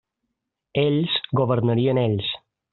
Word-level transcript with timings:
Ells, 0.85 1.19
governarien 1.43 2.03
ells. 2.09 2.35